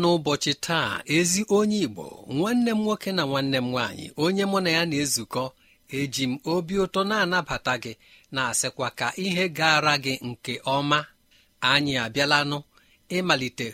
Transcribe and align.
N'ụbọchị 0.00 0.52
taa 0.66 0.90
ezi 1.16 1.40
onye 1.56 1.78
igbo 1.86 2.04
nwanne 2.36 2.70
m 2.74 2.78
nwoke 2.84 3.10
na 3.16 3.22
nwanne 3.30 3.58
m 3.64 3.68
nwaanyị 3.70 4.06
onye 4.24 4.44
mụ 4.50 4.58
na 4.64 4.70
ya 4.76 4.82
na-ezukọ 4.90 5.44
eji 5.98 6.24
m 6.30 6.38
obi 6.52 6.74
ụtọ 6.84 7.00
na-anabata 7.08 7.74
gị 7.82 7.92
na-asịkwa 8.34 8.88
ka 8.98 9.06
ihe 9.24 9.44
gara 9.56 9.94
gị 10.04 10.14
nke 10.28 10.54
ọma. 10.76 10.98
Anyị 11.70 11.94
abịalanụ 12.04 12.58
ịmalite 13.16 13.68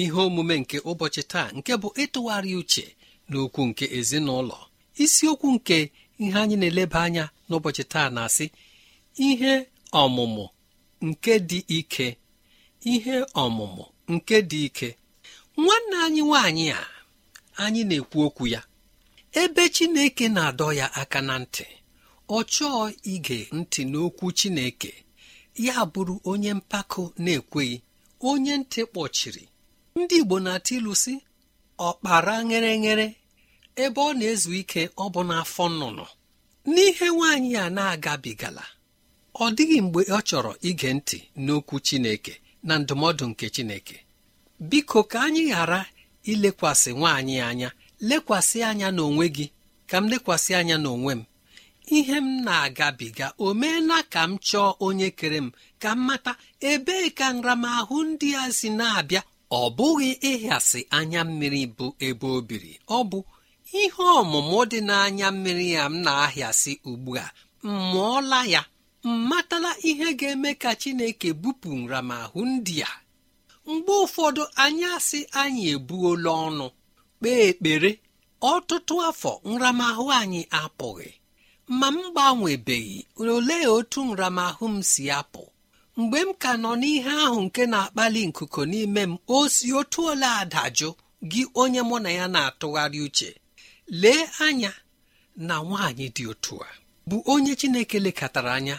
ihe 0.00 0.12
omume 0.26 0.54
nke 0.62 0.76
ụbọchị 0.90 1.22
taa 1.32 1.48
nke 1.56 1.72
bụ 1.82 1.88
ịtụgharị 2.02 2.52
uche 2.60 2.84
n'okwu 3.30 3.62
nke 3.70 3.84
ezinụlọ. 3.98 4.58
Isiokwu 5.04 5.48
nke 5.56 5.76
ihe 6.22 6.36
anyị 6.42 6.56
na-eleba 6.60 6.98
anya 7.06 7.24
n'ụbọchị 7.48 7.84
taa 7.92 8.08
na-asị 8.14 8.46
ihe 9.28 9.52
ọmụmụ 10.02 10.44
nke 11.06 11.32
dị 11.48 11.58
ike 11.78 12.06
ihe 12.92 13.14
ọmụmụ 13.42 13.84
nke 14.12 14.36
dị 14.50 14.60
ike. 14.68 14.88
Nwanne 15.62 15.96
anyị 16.04 16.22
nwaanyị 16.28 16.66
a 16.80 16.82
anyị 17.62 17.82
na-ekwu 17.88 18.18
okwu 18.26 18.44
ya. 18.54 18.60
Ebe 19.42 19.68
chineke 19.74 20.28
na-adọ 20.28 20.68
ya 20.80 20.86
aka 21.00 21.20
na 21.28 21.34
ntị 21.42 21.66
ọ 22.28 22.38
chọọ 22.52 22.82
ige 23.12 23.38
ntị 23.58 23.80
n'okwu 23.90 24.26
chineke. 24.38 24.92
Ya 25.66 25.74
bụrụ 25.92 26.14
onye 26.30 26.52
mpako 26.58 27.02
na-ekweghị 27.24 27.76
onye 28.30 28.54
ntị 28.60 28.80
kpọchiri. 28.90 29.44
Ndị 29.98 30.16
igbo 30.20 30.36
na-atụ 30.44 30.72
ilu 30.78 30.92
si 31.02 31.14
ọkpara 31.88 32.34
ghere 32.48 32.72
ghere 32.84 33.06
ebe 33.84 34.00
ọ 34.00 34.10
na-ezu 34.18 34.50
ike 34.60 34.82
ọ 35.02 35.04
bụ 35.14 35.20
n'afọ 35.28 35.64
nnụnụ. 35.72 36.04
N'ihe 36.72 37.06
nwaanyị 37.14 37.50
a 37.64 37.70
na-agabigala 37.76 38.64
ọ 39.34 39.44
dịghị 39.56 39.78
mgbe 39.86 40.00
ọ 40.16 40.18
chọrọ 40.28 40.52
ige 40.68 40.88
ntị 40.98 41.18
n'okwu 41.44 41.76
chineke 41.86 42.34
na 42.66 42.74
ndụmọdụ 42.82 43.24
nke 43.30 43.46
chineke. 43.54 43.96
Biko 44.60 45.02
ka 45.10 45.18
anyị 45.26 45.44
ghara 45.50 45.80
ilekwasị 46.32 46.90
nwaanyị 46.98 47.36
anya 47.48 47.70
lekwasị 48.08 48.58
anya 48.70 48.88
n'onwe 48.96 49.26
gị 49.36 49.46
ka 49.90 49.96
m 50.00 50.04
lekwasị 50.12 50.52
anya 50.60 50.76
n'onwe 50.84 51.12
m. 51.18 51.22
Ihe 51.96 52.16
m 52.20 52.28
na-agabiga 52.44 53.26
o 53.38 53.54
meela 53.60 53.98
ka 54.12 54.22
m 54.28 54.32
chọọ 54.48 54.70
onye 54.86 55.08
kere 55.18 55.40
m 55.40 55.48
ka 55.82 55.90
m 55.96 56.00
mata 56.06 56.32
ebee 56.70 57.08
ka 57.18 57.26
nramahụ 57.36 57.96
ndị 58.08 58.28
a 58.42 58.52
si 58.58 58.68
na-abịa 58.78 59.22
ọ 59.50 59.62
bụghị 59.76 60.10
ịhịasị 60.30 60.80
anya 60.98 61.20
mmiri 61.28 61.62
bụ 61.76 61.86
ebe 62.06 62.26
o 62.26 62.40
biri. 62.48 62.72
Ọ 62.88 62.98
bụ 63.10 63.18
ihe 63.82 64.04
ọmụmụ 64.20 64.58
dị 64.70 64.80
n'anya 64.88 65.28
mmiri 65.34 65.66
ya 65.76 65.84
m 65.92 65.94
na-ahịasị 66.04 66.72
ugbu 66.90 67.10
a. 67.24 67.26
M 67.64 67.68
mụọla 67.92 68.40
ya 68.54 68.62
m 69.04 69.10
matala 69.28 69.70
ihe 69.88 70.08
ga-eme 70.20 70.50
ka 70.62 70.70
Chineke 70.80 71.28
bupụ 71.42 71.68
nramahụ 71.80 72.40
ndị 72.52 72.76
a. 72.82 72.92
mgbe 73.70 73.92
ụfọdụ 74.04 74.42
anyị 74.64 74.84
asị 74.96 75.18
anyị 75.40 75.62
ebuola 75.74 76.30
ọnụ 76.46 76.66
kpee 77.18 77.40
ekpere. 77.50 77.90
Ọtụtụ 78.52 78.94
afọ 79.08 79.30
nramahụ 79.50 80.04
anyị 80.20 80.40
apụghị. 80.60 81.10
Ma 81.78 81.88
m 81.94 81.96
gbanwebeghị 82.14 82.98
olee 83.36 83.66
otu 83.76 84.00
nramahụ 84.10 84.64
m 84.74 84.76
si 84.90 85.04
apụ? 85.20 85.42
Mgbe 85.98 86.18
m 86.28 86.30
ka 86.42 86.50
nọ 86.62 86.70
n'ihe 86.80 87.12
ahụ 87.24 87.38
nke 87.46 87.62
na-akpali 87.72 88.20
nkuku 88.28 88.62
n'ime 88.70 89.02
m 89.10 89.14
o 89.36 89.48
si 89.54 89.66
otu 89.80 90.00
ole 90.10 90.28
adajụ 90.42 90.88
gị 91.30 91.42
onye 91.62 91.80
mụ 91.88 91.96
na 92.04 92.10
ya 92.18 92.26
na-atụgharị 92.34 92.98
uche. 93.06 93.30
Lee 94.00 94.22
anya 94.46 94.72
na 95.46 95.54
nwaanyị 95.66 96.06
dị 96.16 96.24
otu 96.32 96.54
a 96.68 96.70
bụ 97.08 97.16
onye 97.32 97.52
Chineke 97.60 97.98
lekọtara 98.04 98.52
anya. 98.58 98.76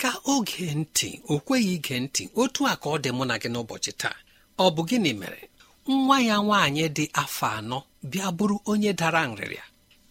Ka 0.00 0.10
oge 0.32 0.66
ntị 0.80 1.08
o 1.32 1.34
kweghị 1.46 1.72
ige 1.76 1.96
ntị 2.04 2.22
otu 2.40 2.60
a 2.72 2.74
ka 2.82 2.86
ọ 2.94 2.96
dị 3.02 3.10
mụ 3.16 3.24
na 3.30 3.34
gị 3.42 3.48
n'ụbọchị 3.52 3.92
taa. 4.00 4.16
Ọ 4.58 4.66
bụ 4.74 4.82
gịnị 4.88 5.12
mere? 5.20 5.40
Nwa 5.88 6.16
ya 6.28 6.36
nwaanyị 6.46 6.84
dị 6.96 7.04
afọ 7.22 7.46
anọ 7.58 7.78
bịa 8.10 8.28
bụrụ 8.36 8.56
onye 8.70 8.90
dara 9.00 9.22
nrịrịa 9.30 9.64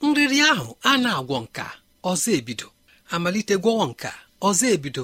nrịrịa 0.08 0.46
ahụ 0.56 0.70
a 0.90 0.92
na-agwọ 1.04 1.38
nka 1.46 1.66
ọzọ 2.12 2.30
ebido. 2.40 2.68
Amalite 3.14 3.56
gwọọ 3.64 3.84
nka 3.92 4.12
ọzọ 4.48 4.66
ebido. 4.76 5.04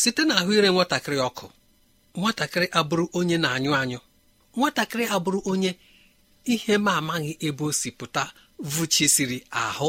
Site 0.00 0.22
na 0.28 0.34
ahụ 0.40 0.50
ire 0.58 0.68
nwatakịrị 0.74 1.18
ọkụ. 1.28 1.46
Nwatakịrị 2.20 2.66
abụrụ 2.78 3.04
onye 3.18 3.36
na-anyụ 3.42 3.70
anyụ. 3.80 4.00
Nwatakịrị 4.56 5.04
abụrụ 5.14 5.38
onye 5.50 5.70
ihe 6.52 6.74
ma 6.84 6.92
amaghị 7.00 7.32
ebe 7.46 7.62
o 7.64 7.72
si 7.80 7.88
pụta 7.98 8.22
vụchisiri 8.72 9.38
ahụ. 9.64 9.88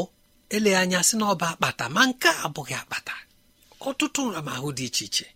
Ele 0.54 0.70
anya 0.80 1.00
sị 1.08 1.14
na 1.18 1.24
ọba 1.32 1.46
akpata 1.52 1.84
ma 1.94 2.02
nke 2.08 2.28
abụghị 2.44 2.74
akpata. 2.82 3.14
Ọtụtụ 3.88 4.20
nramahụ 4.30 4.68
dị 4.78 4.84
iche 4.88 5.04
iche. 5.08 5.26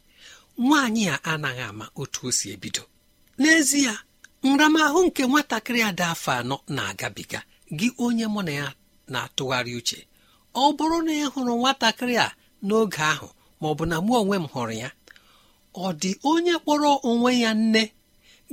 Nwaanyị 0.64 1.02
a 1.14 1.16
anaghị 1.32 1.62
ama 1.70 1.86
otu 2.00 2.20
o 2.28 2.32
si 2.38 2.46
ebido. 2.54 2.82
N'ezie 3.40 3.92
nramahụ 4.50 4.98
nke 5.06 5.22
nwatakịrị 5.30 5.80
a 5.88 5.90
dị 5.98 6.04
afọ 6.12 6.30
anọ 6.40 6.56
na-agabiga 6.76 7.40
gị 7.78 7.88
onye 8.04 8.26
mụ 8.34 8.40
na 8.46 8.52
ya 8.60 8.66
na-atụgharị 9.12 9.72
uche. 9.80 9.98
Ọ 10.54 10.64
bụrụ 10.76 10.98
na 11.06 11.12
ị 11.22 11.24
hụrụ 11.32 11.52
nwatakịrị 11.60 12.14
a 12.26 12.28
n'oge 12.66 13.02
ahụ 13.12 13.28
ma 13.60 13.66
ọ 13.72 13.74
bụ 13.78 13.84
na 13.90 13.96
mụ 14.06 14.12
onwe 14.20 14.36
m 14.42 14.46
hụrụ 14.52 14.74
ya 14.82 14.90
ọ 15.74 15.86
dị 16.00 16.10
onye 16.30 16.54
kpọrọ 16.62 16.90
onwe 17.10 17.30
ya 17.44 17.50
nne 17.62 17.82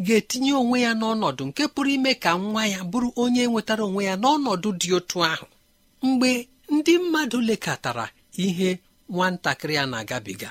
ga-etinye 0.05 0.53
onwe 0.61 0.77
ya 0.85 0.91
n'ọnọdụ 0.99 1.43
nke 1.49 1.63
pụrụ 1.73 1.89
ime 1.97 2.11
ka 2.23 2.31
nwa 2.43 2.63
ya 2.73 2.79
bụrụ 2.91 3.09
onye 3.23 3.43
nwetara 3.51 3.83
onwe 3.89 4.01
ya 4.09 4.15
n'ọnọdụ 4.21 4.69
dị 4.81 4.89
otu 4.97 5.17
ahụ. 5.31 5.45
Mgbe 6.07 6.29
ndị 6.73 6.93
mmadụ 7.01 7.37
lekọtara 7.47 8.05
ihe 8.45 8.69
nwatakịrị 9.13 9.75
a 9.81 9.85
na-agabiga. 9.91 10.49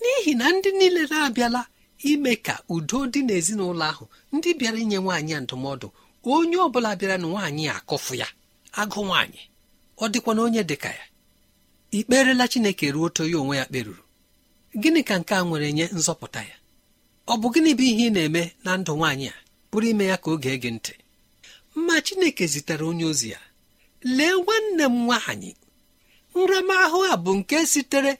N'ihi 0.00 0.32
na 0.40 0.46
ndị 0.54 0.70
niile 0.78 1.02
na-abịala 1.10 1.62
ime 2.10 2.32
ka 2.46 2.54
udo 2.74 2.98
dị 3.12 3.20
n'ezinụlọ 3.26 3.84
ahụ 3.92 4.04
ndị 4.34 4.50
bịara 4.58 4.78
inye 4.84 4.98
nwaanyị 5.04 5.32
a 5.38 5.40
ndụmọdụ 5.44 5.88
onye 6.34 6.56
ọ 6.56 6.68
bụla 6.72 6.90
bịara 6.98 7.16
na 7.20 7.26
nwaanyị 7.32 7.64
akụfụ 7.76 8.12
ya 8.22 8.28
agụ 8.80 9.00
nwaanyị 9.08 9.40
ọ 10.02 10.04
dịkwa 10.12 10.32
na 10.36 10.40
onye 10.46 10.62
dịka 10.70 10.88
ya. 10.98 11.04
Ikperela 11.98 12.44
Chineke 12.52 12.86
ruo 12.94 13.04
oto 13.08 13.22
ya 13.32 13.38
onwe 13.42 13.54
ya 13.60 13.64
kperuru. 13.68 14.02
Gịnị 14.80 15.00
ka 15.08 15.14
nke 15.20 15.32
a 15.34 15.42
nwere 15.46 15.68
nye 15.76 15.84
nzọpụta 15.98 16.40
ya? 16.50 16.56
Ọ 17.26 17.34
bụ 17.40 17.46
gịnị 17.54 17.70
bụ 17.78 17.82
ihe 17.90 18.04
ị 18.08 18.12
na-eme 18.14 18.42
na 18.64 18.70
ndụ 18.80 18.92
nwaanyị 18.98 19.26
a 19.28 19.36
pụrụ 19.70 19.86
ime 19.92 20.04
ya 20.10 20.16
ka 20.22 20.28
oge 20.34 20.50
ege 20.54 20.70
ntị? 20.76 20.94
Mma 21.76 21.96
Chineke 22.06 22.44
zitere 22.52 22.84
onye 22.90 23.04
ozi 23.10 23.28
ya 23.34 23.40
lee 24.16 24.34
nwanne 24.42 24.84
m 24.84 24.94
nwaanyị 25.06 25.50
nramahụ 26.46 26.98
a 27.12 27.16
bụ 27.24 27.30
nke 27.38 27.56
sitere 27.72 28.12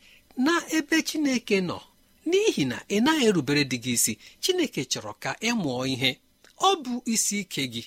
na 0.45 0.53
ebe 0.77 0.97
Chineke 1.09 1.57
nọ 1.69 1.79
n'ihi 2.29 2.65
na 2.71 2.77
ị 2.89 2.97
naghị 3.05 3.25
erubere 3.29 3.63
dị 3.71 3.77
gị 3.85 3.93
isi 3.99 4.13
Chineke 4.43 4.81
chọrọ 4.93 5.13
ka 5.23 5.31
ị 5.41 5.51
mụọ 5.63 5.83
ihe. 5.95 6.11
Ọ 6.59 6.71
bụ 6.83 6.93
isi 7.15 7.37
ike 7.43 7.63
gị. 7.73 7.83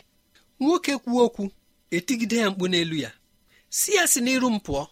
Nwoke 0.62 0.94
kwuo 1.04 1.22
okwu 1.28 1.44
etigide 1.96 2.38
ya 2.44 2.48
mkpu 2.52 2.66
n'elu 2.72 2.96
ya. 3.06 3.12
Si 3.78 3.90
ya 3.98 4.04
si 4.12 4.20
n'iru 4.26 4.50
m 4.50 4.58
pụọ 4.66 4.84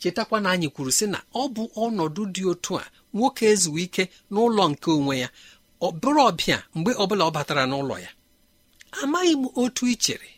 chetakwa 0.00 0.38
na 0.42 0.48
anyị 0.54 0.68
kwuru 0.74 0.92
sị 0.98 1.06
na 1.12 1.18
ọ 1.34 1.42
bụ 1.54 1.62
ọnọdụ 1.84 2.22
dị 2.34 2.42
otu 2.52 2.72
a 2.78 2.84
nwoke 3.16 3.44
ezuwe 3.52 3.80
ike 3.86 4.04
n'ụlọ 4.32 4.64
nke 4.72 4.88
onwe 4.98 5.14
ya 5.22 5.28
ọ 5.80 5.88
bụrụ 6.00 6.20
ọbịa 6.30 6.58
mgbe 6.76 6.90
ọbụla 7.02 7.22
ọ 7.28 7.30
batara 7.36 7.64
n'ụlọ 7.70 7.96
ya. 8.04 8.10
Amaghị 9.00 9.32
m 9.36 9.44
otu 9.62 9.82
ị 9.86 9.94
chere 10.04 10.28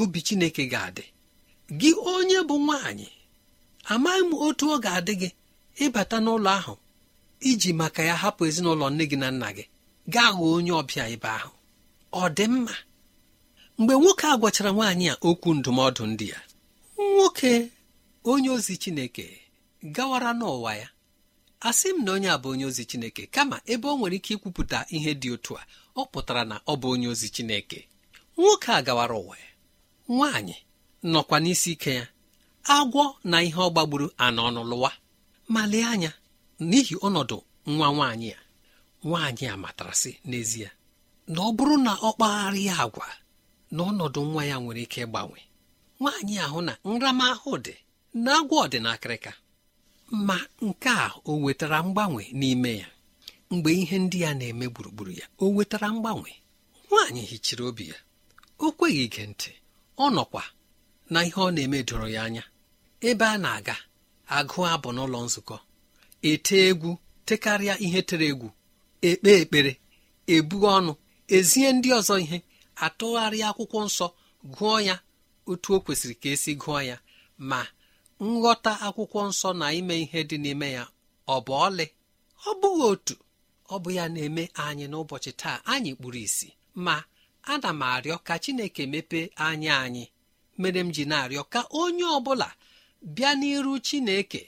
obi 0.00 0.18
Chineke 0.26 0.62
ga-adị. 0.72 1.04
Gị 1.80 1.90
onye 2.14 2.38
bụ 2.48 2.54
nwaanyị 2.66 3.08
amaghị 3.92 4.22
m 4.28 4.32
otu 4.46 4.64
ọ 4.74 4.76
ga-adị 4.84 5.14
gị 5.20 5.28
ịbata 5.84 6.16
n'ụlọ 6.24 6.50
ahụ 6.58 6.74
iji 7.50 7.70
maka 7.80 8.02
ya 8.08 8.14
hapụ 8.22 8.42
ezinụlọ 8.48 8.86
nne 8.90 9.04
gị 9.10 9.16
na 9.22 9.28
nna 9.34 9.48
gị. 9.56 9.64
Gaa 10.12 10.30
ghọọ 10.36 10.48
onye 10.56 10.72
ọbịa 10.80 11.04
ebe 11.14 11.28
ahụ. 11.38 11.50
Ọ 12.12 12.22
dị 12.36 12.44
mma. 12.52 12.74
Mgbe 13.78 13.94
nwoke 14.00 14.26
a 14.32 14.36
gwachara 14.40 14.70
nwaanyị 14.76 15.06
a 15.12 15.16
okwu 15.28 15.48
ndụmọdụ 15.58 16.02
ndị 16.12 16.26
ya 16.32 16.40
nwoke 17.14 17.52
onye 18.30 18.48
ozi 18.56 18.74
Chineke 18.82 19.26
gawara 19.94 20.30
n'ụwa 20.38 20.72
ya. 20.82 20.88
Asị 21.68 21.88
m 21.94 22.04
na 22.04 22.10
onye 22.16 22.28
a 22.30 22.36
bụ 22.42 22.48
onye 22.52 22.64
ozi 22.70 22.84
Chineke 22.90 23.22
kama 23.34 23.56
ebe 23.72 23.86
ọ 23.88 23.94
nwere 23.98 24.16
ike 24.18 24.32
ikwupụta 24.36 24.78
ihe 24.96 25.10
dị 25.20 25.28
otu 25.34 25.52
a 25.60 25.62
ọ 25.96 26.02
pụtara 26.12 26.42
na 26.50 26.56
ọ 26.66 26.72
bụ 26.80 26.86
onye 26.94 27.08
ozi 27.12 27.28
Chineke. 27.34 27.80
Nwoke 28.38 28.70
a 28.72 28.82
gawara 28.86 29.14
ụwa 29.22 29.36
ya. 29.42 29.48
Nwaanyị 30.14 30.56
nọkwa 31.12 31.36
n'isi 31.44 31.70
ike 31.74 31.92
ya. 31.98 32.04
Agwọ 32.76 33.04
na 33.30 33.36
ihe 33.46 33.60
ọ 33.66 33.70
gbagburu 33.72 34.06
ana 34.24 34.40
ọnụ 34.48 34.62
lụwa. 34.70 34.90
Ma 35.52 35.62
lee 35.72 35.84
anya 35.92 36.10
n'ihi 36.68 36.94
ọnọdụ 37.06 37.36
nwa 37.74 37.88
nwaanyị 37.96 38.28
a 38.38 38.40
nwaanyị 39.06 39.44
a 39.52 39.56
matarasị 39.62 40.10
n'ezie 40.28 40.68
na 41.32 41.38
ọ 41.48 41.50
bụrụ 41.56 41.76
na 41.86 41.92
ọ 41.94 42.10
kpagharịa 42.16 42.74
agwa 42.84 43.06
na 43.74 43.80
ọnọdụ 43.90 44.20
nwa 44.30 44.42
ya 44.50 44.56
nwere 44.62 44.82
ike 44.86 45.00
ịgbanwe. 45.04 45.40
Nwaanyị 46.00 46.34
ahụ 46.44 46.58
na 46.66 46.72
nramahụ 46.90 47.50
dị 47.64 47.74
na 48.24 48.30
agwọ 48.38 48.58
dị 48.72 48.78
n'akịrịka. 48.84 49.32
Ma 50.26 50.36
nke 50.66 50.88
a 50.88 51.06
o 51.24 51.32
wetara 51.44 51.78
mgbanwe 51.86 52.22
n'ime 52.40 52.72
ya. 52.82 52.88
Mgbe 53.50 53.70
ihe 53.82 53.96
ndị 54.04 54.18
ya 54.24 54.30
na-eme 54.38 54.66
gburugburu 54.72 55.12
ya 55.20 55.26
o 55.38 55.46
wetara 55.56 55.88
mgbanwe. 55.94 56.30
Nwaanyị 56.90 57.20
hichiri 57.30 57.62
obi 57.68 57.84
ya. 57.92 57.98
O 58.58 58.72
kweghị 58.76 59.02
ige 59.06 59.22
ntị. 59.30 59.50
Ọ 59.98 60.06
nọkwa 60.16 60.42
na 61.12 61.18
ihe 61.26 61.40
ọ 61.46 61.50
na-eme 61.54 61.78
doro 61.88 62.08
ya 62.08 62.20
anya. 62.26 62.44
Ebe 63.00 63.24
a 63.24 63.36
na-aga 63.42 63.76
agụ 64.36 64.60
abụ 64.72 64.88
n'ụlọ 64.96 65.18
nzukọ. 65.26 65.56
Ete 66.30 66.56
egwu 66.68 66.90
tekarịa 67.26 67.74
ihe 67.84 68.00
tere 68.08 68.26
egwu. 68.32 68.48
Ekpe 69.08 69.30
ekpere 69.42 69.72
ebu 70.34 70.56
ọnụ 70.76 70.92
ezie 71.36 71.68
ndị 71.76 71.88
ọzọ 71.98 72.14
ihe 72.24 72.38
atụgharịa 72.84 73.46
akwụkwọ 73.50 73.78
nsọ 73.88 74.06
gụọ 74.56 74.76
ya 74.88 74.96
otu 75.50 75.68
o 75.76 75.78
kwesịrị 75.84 76.14
ka 76.22 76.28
esi 76.34 76.52
gụọ 76.62 76.80
ya. 76.90 76.96
Ma 77.50 77.60
nghọta 78.24 78.72
akwụkwọ 78.86 79.20
nsọ 79.30 79.48
na 79.60 79.66
ime 79.78 79.94
ihe 80.04 80.20
dị 80.28 80.36
n'ime 80.42 80.68
ya 80.76 80.84
ọ 81.34 81.36
bụ 81.46 81.52
ọlị? 81.66 81.86
Ọ 82.48 82.50
bụghị 82.60 82.84
otu. 82.92 83.14
Ọ 83.74 83.76
bụ 83.82 83.88
ya 83.98 84.04
na-eme 84.14 84.42
anyị 84.64 84.84
n'ụbọchị 84.90 85.30
taa 85.40 85.56
anyị 85.72 85.90
kpuru 85.98 86.18
isi 86.26 86.48
ma 86.84 86.94
ana 87.52 87.70
m 87.72 87.82
arịọ 87.94 88.16
ka 88.26 88.34
Chineke 88.42 88.82
mepee 88.92 89.26
anya 89.46 89.74
anyị. 89.84 90.04
Mere 90.60 90.80
m 90.86 90.88
ji 90.94 91.04
na-arịọ 91.10 91.42
ka 91.52 91.60
onye 91.80 92.04
ọ 92.04 92.18
bụla 92.26 92.48
bịa 93.02 93.30
n'iru 93.40 93.74
Chineke 93.86 94.42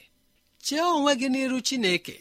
chee 0.65 0.81
onwe 0.95 1.11
gị 1.19 1.27
n'iru 1.33 1.57
Chineke 1.67 2.15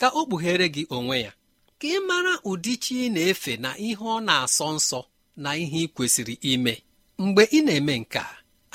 ka 0.00 0.06
o 0.08 0.20
kpughere 0.26 0.66
gị 0.74 0.82
onwe 0.96 1.16
ya 1.24 1.32
ka 1.80 1.86
ị 1.96 1.98
mara 2.08 2.34
ụdị 2.50 2.72
chi 2.84 2.96
na-efe 3.14 3.52
na 3.64 3.70
ihe 3.88 4.04
ọ 4.14 4.16
na-asọ 4.26 4.66
nsọ 4.76 5.00
na 5.42 5.50
ihe 5.62 5.78
ị 5.86 5.88
kwesịrị 5.94 6.34
ime. 6.52 6.74
Mgbe 7.22 7.42
ị 7.56 7.58
na-eme 7.66 7.94
nke 8.02 8.18
a 8.18 8.28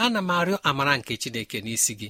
ana 0.03 0.19
m 0.21 0.29
arịọ 0.37 0.57
amara 0.69 0.93
nke 0.99 1.13
Chineke 1.21 1.57
n'isi 1.65 1.93
gị. 1.99 2.09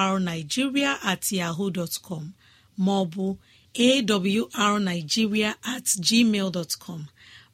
awrnigeria 0.00 0.92
at 1.10 1.22
yahoo 1.38 1.70
dọtcọm 1.76 2.24
maọbụ 2.84 3.24
awrnigeria 4.64 5.50
at 5.74 5.86
gmail 6.06 6.48
dọtcọm 6.56 7.00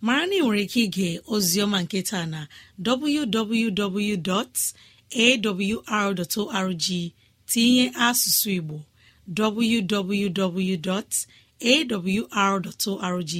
mara 0.06 0.26
na 0.26 0.34
ị 0.36 0.40
nwere 0.42 0.62
ike 0.66 0.80
ige 0.86 1.08
oziọma 1.34 1.78
nke 1.84 1.98
taa 2.08 2.26
na 2.32 2.40
www.awr.org 5.54 6.84
tinye 7.50 7.84
asụsụ 8.06 8.48
igbo 8.58 8.76
www.awr.org 12.04 13.32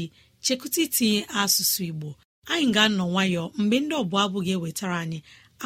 chekụta 0.45 0.81
itinye 0.87 1.21
asụsụ 1.43 1.83
igbo. 1.91 2.09
Anyị 2.53 2.67
ga-anọ 2.75 3.05
nwayọ 3.13 3.43
mgbe 3.61 3.77
ndị 3.81 3.95
ọbụla 4.03 4.23
abụ 4.27 4.39
ga-ewetara 4.47 4.97
anyị 5.05 5.19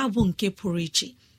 abụ 0.03 0.21
nke 0.29 0.47
pụrụ 0.59 0.79
iche. 0.89 1.09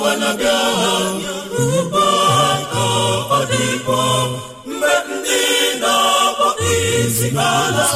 ọ 0.00 0.02
gawa 0.02 0.12
na 0.22 0.30
bịa 0.38 0.58
ugbu 1.62 2.04
ka 2.72 2.84
ọ 3.36 3.40
dịkwa 3.50 4.02
mgbe 4.68 4.92
ndị 5.08 5.42
na-akpọ 5.82 6.48
isi 6.74 7.28
ala 7.48 7.86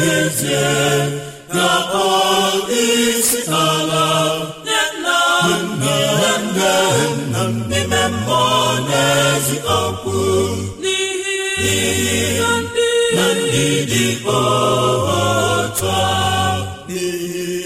n'ezie 0.00 0.68
na-akpọ 1.54 2.04
isi 2.84 3.40
ala 3.64 4.04
n'ime 7.70 8.02
mmụọ 8.12 8.44
n'ezi 8.88 9.56
okwu. 9.80 10.18
N'ihi 10.82 12.20
na 13.16 13.26
ndị 13.38 13.66
dị 13.90 14.04
otu 14.38 15.94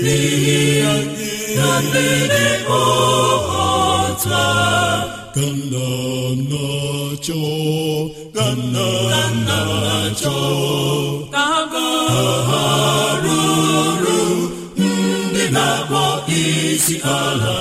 n'ihi 0.03 1.16
na 1.57 1.69
ndị 1.85 2.07
dị 2.33 2.47
otu 2.81 4.43
ka 5.35 5.47
nna 5.57 5.89
na-achọ 6.51 7.43
ka 8.37 8.47
nna 8.61 8.87
na-achọ 9.47 10.37
ka 11.35 11.45
ha 12.49 12.65
ruru 13.25 14.21
ndị 14.79 15.45
na-akpọ 15.57 16.03
isi 16.41 16.97
ala. 17.19 17.56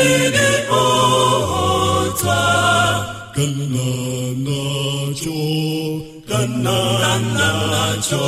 Ndị 0.00 0.12
dị 0.36 0.48
otu 0.82 2.36
ka 3.36 3.44
nna 3.56 3.88
na-achọ 4.44 5.40
ka 6.28 6.40
nna 6.52 6.76
na-achọ 7.36 8.24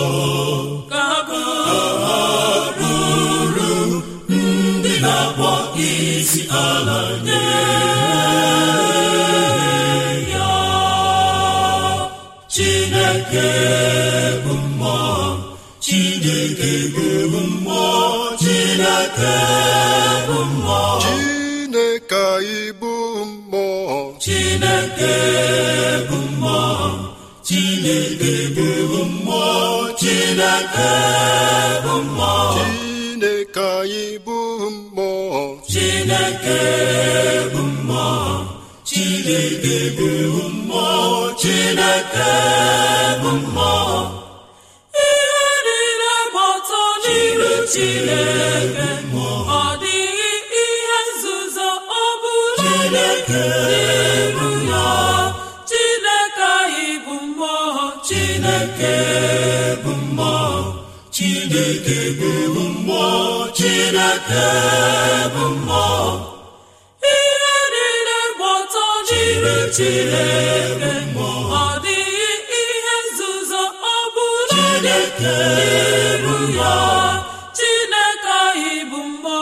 Chineke 12.55 13.49
bụ 14.45 14.55
mmụọ 14.65 14.99
Chineke 15.85 16.73
bụ 16.95 17.07
mmụọ 17.33 17.83
Chineke 18.41 19.62
Chineke 24.73 25.15
bụ 26.11 26.17
mmụọ 26.17 26.61
Chineke 27.47 28.33
bụ 28.91 29.01
mmụọ 29.05 29.43
Chineke 30.01 30.91
bụ 31.85 31.95
mmụọ 32.03 32.35
Chineke 32.55 33.67
anyị 33.81 34.05
bụ 34.27 34.37
mmụọ 34.71 35.11
Chineke 35.73 36.59
bụ 37.55 37.61
mmụọ 37.63 38.07
Chineke 38.89 39.79
bụ 39.99 40.09
mmụọ 40.49 40.87
Chineke 41.43 42.31
bụ 43.23 43.31
mmụọ 43.31 43.75
ihe 45.05 45.47
niile 45.67 46.15
gba 46.33 46.43
ọtọ 46.57 46.83
n'iru 47.03 47.53
Chineke 47.73 48.52
Chineke 61.53 61.99
bụ 62.21 62.31
mmụọ 62.75 63.07
Chineke 63.59 64.47
bụ 65.35 65.45
mmụọ. 65.57 65.87
Ihe 67.15 67.57
niile 67.73 68.19
gba 68.37 68.49
ọtọ 68.61 68.85
n'iru 69.09 69.57
Chineke 69.77 70.93
ọ 71.63 71.67
dịghị 71.85 72.31
ihe 72.61 72.97
nzuzo 73.07 73.63
ọ 73.95 73.97
bụla 74.15 74.67
n'iru 74.83 76.37
ya. 76.59 76.77
Chineke 77.59 78.33
anyị 78.47 78.75
bụ 78.91 79.01
mmụọ. 79.11 79.41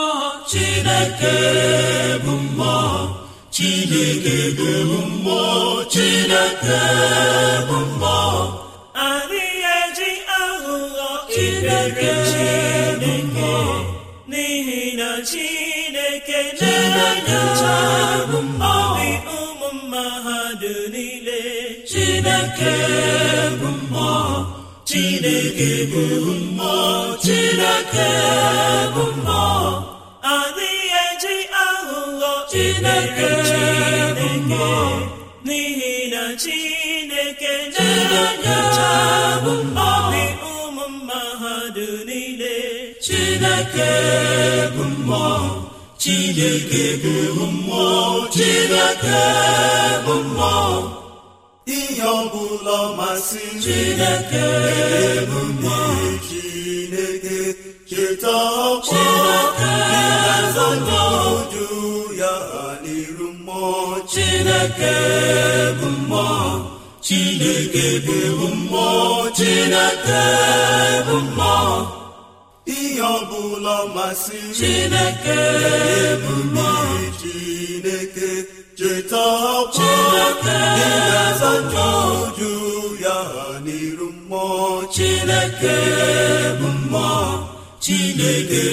Chineke 0.51 1.35
bụ 2.25 2.33
mmụọ. 2.43 2.75
Chineke 3.55 4.37
bụ 4.89 4.99
mmụọ. 5.11 5.43
Chineke 5.93 6.79
bụ 7.67 7.77
mmụọ. 7.89 8.10
Ikpere 11.87 12.11
Chineke 15.29 16.39
ụmụ 19.39 19.67
mmadụ 19.77 20.73
niile 20.93 21.39
Chineke 21.89 22.73
bụ 23.59 23.69
mmụọ 23.81 24.13
Chineke 27.23 28.07
bụ 28.93 29.03
mmụọ 29.15 29.45
adịghị 30.33 30.89
eji 31.05 31.35
aghụghọ 31.65 32.33
Chineke 32.51 33.29
Chineke 33.49 34.69
n'ihi 35.45 35.93
na 36.13 36.23
Chineke 36.41 37.53
na-enyocha 37.73 38.91
obi 39.45 39.90
Chineke 43.05 43.89
bụ 44.75 44.83
mmụọ 44.83 45.29
Chineke 46.01 46.83
bụ 47.03 47.45
mmụọ 47.53 47.85
Chineke 48.35 49.21
bụ 50.05 50.13
mmụọ. 50.23 50.57
Ihe 51.77 52.05
ọbụla 52.19 52.77
masị 52.97 53.43
Chineke 53.63 54.45
bụ 55.29 55.39
mmụọ. 55.49 55.77
Chineke 56.27 57.39
cheta 57.89 58.35
ọkwa 58.69 59.03
Chineke 59.61 59.73
ya 62.21 62.33
n'iru 62.83 63.27
mmụọ. 63.33 63.73
Chineke 64.11 64.93
bụ 65.79 65.87
mmụọ. 65.97 66.29
Chineke 67.05 67.85
bụ 68.05 68.47
mmụọ. 68.55 68.87
Chineke 69.37 70.21
bụ 71.07 71.15
mmụọ. 71.27 72.00
Ihe 72.65 73.01
ọbụla 73.15 73.77
masị 73.95 74.39
Chineke 74.57 75.39
bụ 76.23 76.33
mmụọ 76.43 76.71
Chineke 77.21 78.29
cheta 78.77 79.23
ọkwa 79.59 79.91
ga-azacha 80.77 81.87
uju 82.21 82.51
ya 83.05 83.17
n'iru 83.65 84.07
mmụọ. 84.17 84.81
Chineke 84.95 85.75
bụ 86.59 86.67
mmụọ 86.67 87.15
Chineke 87.83 88.63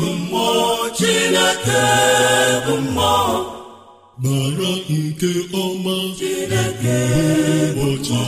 bụ 0.00 0.08
mmụọ 0.20 0.88
Chineke 0.98 1.82
bụ 2.66 2.74
mmụọ 2.76 3.55
mara 4.22 4.72
nke 4.88 5.30
ọma 5.62 5.96
ụbọchị 7.66 8.22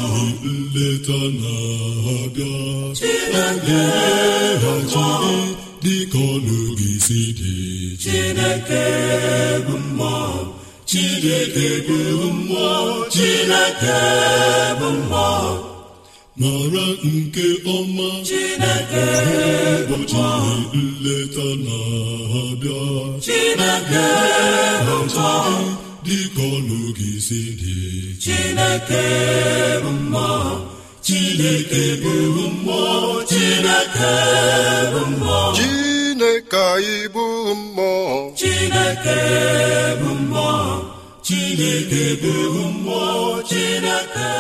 nleta 0.45 1.19
na-abịa 1.41 2.57
Chineke 2.99 3.47
ga-eghachiri 3.67 5.37
dịka 5.83 6.19
ọnụ 6.35 6.59
gị 6.79 6.91
si 7.07 7.21
dị. 7.39 7.55
Chineke 8.03 8.85
bụ 9.67 9.75
mmụọ 9.85 10.17
Chineke 10.91 11.69
bụ 11.89 11.97
mmụọ 12.37 12.69
Chineke 13.15 13.99
bụ 14.81 14.89
mmụọ 14.99 15.31
mara 16.41 16.87
nke 17.15 17.47
ọma 17.77 18.09
ụbọchị 19.81 20.27
nleta 20.75 21.47
na-abịa. 21.65 22.99
Dịka 26.09 26.43
ọnụ 26.57 26.79
gị 26.99 27.11
si 27.27 27.41
dị. 27.61 27.77
Chineke 28.25 29.03
bụ 29.83 29.91
mmụọ. 29.91 30.31
Chineke 31.07 31.83
bụ 32.03 32.13
mmụọ. 32.37 33.25
Chineke 33.31 34.13
bụ 34.93 35.01
mmụọ. 35.11 35.41
Chineke 35.57 36.59
anyị 36.75 37.09
bụ 37.15 37.25
mmụọ. 37.55 38.35
Chineke 38.39 39.19
bụ 40.01 40.11
mmụọ. 40.21 40.57
Chineke 41.27 42.05
bụ 42.23 42.33
mmụọ. 42.71 43.43
Chineke 43.49 44.31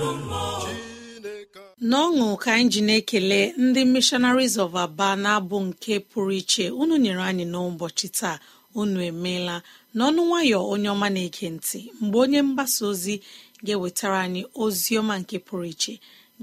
bụ 0.00 0.08
mmụọ. 0.12 0.44
N'ọṅụ 1.90 2.36
ka 2.42 2.50
anyị 2.52 2.68
ji 2.72 2.80
na-ekele 2.88 3.40
ndị 3.58 3.84
missionaries 3.92 4.56
of 4.64 4.74
aba 4.84 5.08
na-abụ 5.16 5.56
nke 5.66 5.94
pụrụ 6.10 6.30
iche 6.40 6.64
unu 6.70 6.96
nyere 6.96 7.22
anyị 7.30 7.44
n'ụbọchị 7.52 8.08
taa. 8.20 8.38
Unu 8.80 8.98
emeela. 9.10 9.56
N'ọnụ 9.96 10.20
nwayọ 10.28 10.58
onye 10.72 10.88
ọma 10.94 11.08
na-ege 11.14 11.46
ntị 11.56 11.80
mgbe 12.02 12.16
onye 12.24 12.40
mgbasa 12.46 12.80
ozi 12.90 13.14
ga-ewetara 13.64 14.18
anyị 14.26 14.42
ozi 14.62 14.92
ọma 15.00 15.14
nke 15.20 15.36
pụrụ 15.46 15.64
iche 15.72 15.94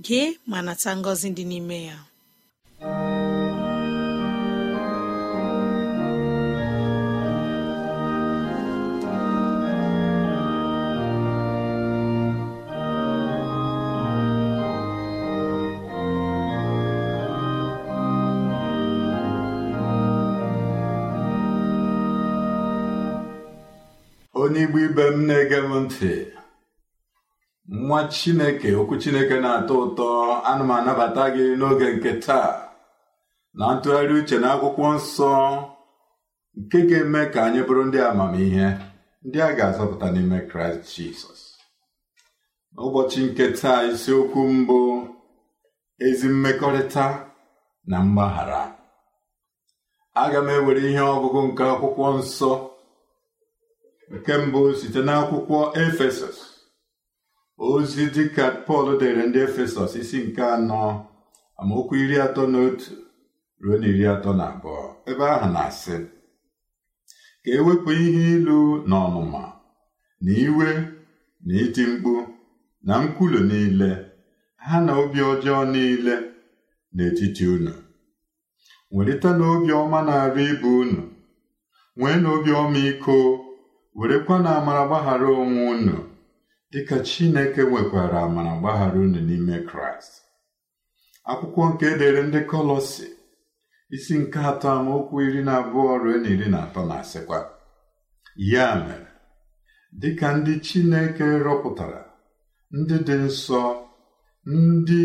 gee 0.06 0.28
ma 0.50 0.58
nata 0.66 0.90
ngọzi 1.00 1.28
dị 1.38 1.44
n'ime 1.50 1.78
ya. 1.90 1.98
Onye 24.42 24.62
igbo 24.66 24.78
ibe 24.88 25.04
m 25.16 25.18
na-ege 25.28 25.58
m 25.70 25.72
ntị. 25.84 26.14
Nwa 27.68 28.00
chineke 28.16 28.70
okwu 28.82 28.96
chineke 29.02 29.36
na-atọ 29.44 29.74
ụtọ 29.86 30.08
ana 30.50 30.64
m 30.64 30.72
anabata 30.78 31.24
gị 31.36 31.46
n'oge 31.60 31.88
nke 31.96 32.12
taa. 32.26 32.52
Na 33.58 33.66
ntụgharị 33.76 34.14
uche 34.20 34.38
na 34.42 34.48
akwụkwọ 34.56 34.86
nsọ 34.98 35.32
nke 36.60 36.78
ga-eme 36.90 37.22
ka 37.34 37.40
anyị 37.46 37.62
bụrụ 37.68 37.84
ndị 37.88 38.00
amamihe 38.10 38.68
ndị 39.26 39.38
a 39.48 39.50
ga-azọpụta 39.58 40.08
n'ime 40.14 40.38
kraịst 40.50 40.84
jizọs. 40.94 41.42
N'ụbọchị 42.74 43.20
nke 43.28 43.46
taa 43.60 43.80
isiokwu 43.92 44.42
mbụ 44.58 44.78
ezi 46.06 46.28
mmekọrịta 46.34 47.06
na 47.90 47.98
mgbaghara. 48.06 48.62
Aga 50.22 50.40
m 50.42 50.50
ewere 50.56 50.82
ihe 50.90 51.04
ọgụgụ 51.16 51.40
nke 51.48 51.64
akwụkwọ 51.74 52.06
nsọ. 52.20 52.52
Nke 54.14 54.34
mbụ 54.46 54.60
site 54.80 55.00
n'akwụkwọ 55.08 55.60
efesọs. 55.84 56.38
Ozi 57.68 58.04
dịka 58.16 58.46
pọl 58.68 58.88
dere 59.00 59.24
ndị 59.28 59.40
efesọs 59.48 59.92
isi 60.02 60.18
nke 60.28 60.44
anọ 60.56 60.80
amaokwu 61.60 61.94
iri 62.04 62.18
atọ 62.26 62.44
na 62.52 62.58
otu 62.68 62.92
ruo 63.62 63.76
na 63.82 63.88
iri 63.92 64.06
atọ 64.14 64.32
na 64.40 64.44
abụọ. 64.54 64.84
Ebe 65.10 65.24
ahụ 65.34 65.48
na-asị 65.56 65.96
ka 67.44 67.50
ewepụ 67.58 67.90
ihe 68.06 68.24
ilu 68.36 68.58
na 68.90 68.96
ọnụma 69.08 69.42
na 70.24 70.32
iwe 70.46 70.68
na 71.46 71.54
iti 71.64 71.84
mkpu 71.92 72.14
na 72.88 72.94
nkwulu 73.04 73.40
niile 73.50 73.90
ha 74.64 74.76
na 74.86 74.92
obi 75.02 75.20
ọjọọ 75.32 75.62
niile 75.74 76.16
n'etiti 76.96 77.44
unu. 77.56 77.74
Welite 78.94 79.30
na 79.40 79.46
obi 79.54 79.72
ọma 79.82 80.00
na-arụ 80.08 80.42
ibe 80.52 80.68
unu. 80.82 81.02
Nwee 81.98 82.16
na 82.24 82.30
obi 82.36 82.52
ọmịiko 82.62 83.16
werekwa 83.98 84.36
na 84.44 84.50
amara 84.58 84.84
gbaghara 84.88 85.28
onwe 85.42 85.64
unu 85.74 85.98
dịka 86.72 86.98
Chineke 87.08 87.62
nwekwara 87.70 88.18
amara 88.28 88.54
gbaghara 88.60 88.98
unu 89.06 89.20
n'ime 89.28 89.58
Kraịst. 89.70 90.14
Akwụkwọ 91.32 91.64
nke 91.70 91.86
edere 91.94 92.22
ndị 92.28 92.40
Kọlọsi 92.50 93.06
isi 93.96 94.14
nke 94.22 94.40
atọ 94.50 94.68
amaokwu 94.78 95.16
iri 95.28 95.42
na 95.48 95.54
abụọ 95.60 95.94
ruo 96.02 96.16
na 96.24 96.30
iri 96.34 96.48
na 96.54 96.60
atọ 96.66 96.82
na-asịkwa 96.90 97.38
ya 98.52 98.66
mere 98.86 99.08
dịka 100.00 100.28
ndị 100.38 100.54
Chineke 100.66 101.26
rọpụtara 101.46 102.02
ndị 102.78 102.96
dị 103.08 103.16
nsọ 103.26 103.62
ndị 104.56 105.02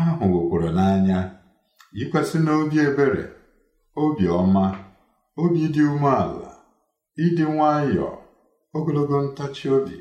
ahụ 0.00 0.24
wekwara 0.34 0.70
n'anya 0.76 1.18
yikwasị 1.96 2.38
n'obi 2.44 2.76
ebere 2.88 3.24
obi 4.02 4.24
ọma 4.40 4.64
obi 5.42 5.62
dị 5.74 5.82
umeala 5.94 6.50
ịdị 7.24 7.44
nwayọọ 7.54 8.10
ogologo 8.76 9.16
ntachi 9.26 9.66
obi 9.76 9.96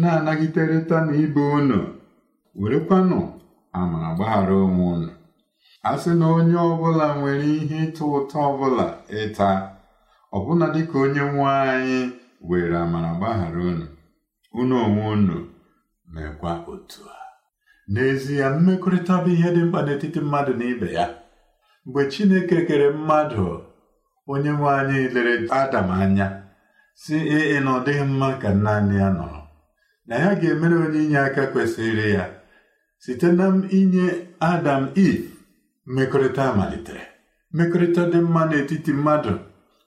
na-anagịderịta 0.00 0.96
na 1.06 1.12
ibe 1.24 1.40
unu 1.58 1.78
werekwanụ 2.60 3.18
amara 3.78 4.08
gbaghara 4.16 4.54
onwe 4.64 4.84
unu. 4.94 5.10
A 5.88 5.98
sị 6.00 6.10
na 6.20 6.26
onye 6.36 6.56
ọbụla 6.70 7.06
nwere 7.18 7.46
ihe 7.60 7.76
ịtọ 7.86 8.04
ụtọ 8.18 8.36
ọbụla 8.50 8.86
ịta 9.22 9.48
ọbụna 10.36 10.66
dịka 10.74 10.96
onye 11.04 11.22
nwe 11.32 11.44
anyị 11.72 11.98
were 12.48 12.76
amara 12.84 13.10
gbaghara 13.18 13.60
unu 13.70 13.86
unu 14.60 14.74
onwe 14.84 15.04
unu 15.14 15.36
mekwa 16.12 16.52
otu 16.72 17.00
a. 17.16 17.16
N'ezie 17.92 18.46
mmekọrịta 18.54 19.14
bụ 19.22 19.28
ihe 19.34 19.48
dị 19.54 19.62
mkpa 19.66 19.80
n'etiti 19.86 20.20
mmadụ 20.24 20.52
na 20.58 20.64
ibe 20.72 20.88
ya. 20.96 21.06
Mgbe 21.86 22.00
Chineke 22.12 22.56
kere 22.66 22.88
mmadụ 22.96 23.44
onye 24.28 24.50
nwe 24.50 24.68
anyị 24.78 25.08
lere 25.14 25.34
Adam 25.50 25.90
anya 25.90 26.26
si 26.94 27.14
ee 27.36 27.60
na 27.60 27.70
ọ 27.78 27.84
dịghị 27.86 28.04
mma 28.04 28.28
ka 28.42 28.48
naanị 28.64 28.96
ya 29.02 29.08
nọrọ. 29.10 29.40
Na 30.06 30.14
ya 30.22 30.30
ga-emere 30.40 30.76
onye 30.84 31.00
inye 31.04 31.18
aka 31.18 31.42
kwesịrị 31.52 32.06
ya. 32.16 32.24
Site 32.98 33.28
na 33.32 33.46
inye 33.78 34.06
Adam 34.40 34.82
Eve 34.94 35.28
mmekọrịta 35.86 36.44
malitere. 36.58 37.02
Mmekọrịta 37.52 38.02
dị 38.12 38.18
mma 38.20 38.42
n'etiti 38.48 38.92
mmadụ 38.92 39.32